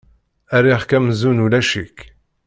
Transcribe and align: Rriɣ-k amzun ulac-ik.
Rriɣ-k 0.61 0.91
amzun 0.97 1.43
ulac-ik. 1.45 1.97